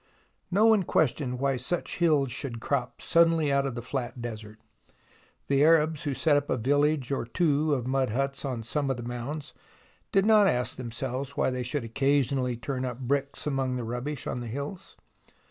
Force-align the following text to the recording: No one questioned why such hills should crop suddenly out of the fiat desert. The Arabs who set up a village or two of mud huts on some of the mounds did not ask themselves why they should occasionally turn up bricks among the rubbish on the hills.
No 0.49 0.65
one 0.65 0.81
questioned 0.81 1.37
why 1.37 1.57
such 1.57 1.97
hills 1.97 2.31
should 2.31 2.59
crop 2.59 3.03
suddenly 3.03 3.53
out 3.53 3.67
of 3.67 3.75
the 3.75 3.83
fiat 3.83 4.19
desert. 4.19 4.57
The 5.45 5.63
Arabs 5.63 6.01
who 6.01 6.15
set 6.15 6.35
up 6.37 6.49
a 6.49 6.57
village 6.57 7.11
or 7.11 7.23
two 7.23 7.75
of 7.75 7.85
mud 7.85 8.09
huts 8.09 8.43
on 8.43 8.63
some 8.63 8.89
of 8.89 8.97
the 8.97 9.03
mounds 9.03 9.53
did 10.11 10.25
not 10.25 10.47
ask 10.47 10.75
themselves 10.75 11.37
why 11.37 11.51
they 11.51 11.61
should 11.61 11.83
occasionally 11.83 12.57
turn 12.57 12.83
up 12.83 12.99
bricks 13.01 13.45
among 13.45 13.75
the 13.75 13.83
rubbish 13.83 14.25
on 14.25 14.41
the 14.41 14.47
hills. 14.47 14.97